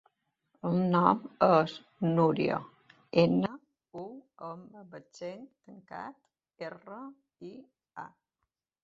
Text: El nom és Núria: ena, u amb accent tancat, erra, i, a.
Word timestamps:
El 0.67 0.77
nom 0.93 1.19
és 1.47 1.73
Núria: 2.05 2.55
ena, 3.23 3.51
u 4.05 4.05
amb 4.47 4.97
accent 5.01 5.45
tancat, 5.69 6.17
erra, 6.71 6.99
i, 7.51 7.53
a. 8.07 8.09